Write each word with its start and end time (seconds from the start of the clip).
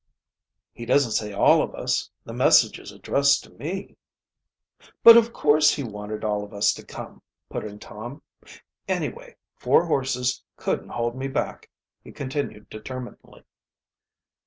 "He 0.73 0.87
doesn't 0.87 1.11
say 1.11 1.31
all 1.31 1.61
of 1.61 1.75
us. 1.75 2.09
The 2.25 2.33
message 2.33 2.79
is 2.79 2.91
addressed 2.91 3.43
to 3.43 3.51
me." 3.51 3.97
"But 5.03 5.15
of 5.15 5.31
course 5.31 5.75
he 5.75 5.83
wanted 5.83 6.23
all 6.23 6.43
of 6.43 6.55
us 6.55 6.73
to 6.73 6.83
come," 6.83 7.21
put 7.49 7.63
in 7.63 7.77
Tom. 7.77 8.23
"Anyway, 8.87 9.35
four 9.57 9.85
horses 9.85 10.41
couldn't 10.57 10.89
hold 10.89 11.15
me 11.15 11.27
back!" 11.27 11.69
he 12.03 12.11
continued 12.11 12.67
determinedly. 12.71 13.43